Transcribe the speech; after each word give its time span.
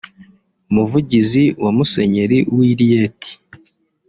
umuvugizi 0.69 1.43
wa 1.63 1.71
musenyeri 1.77 2.39
w’i 2.55 2.71
Rieti 2.79 3.33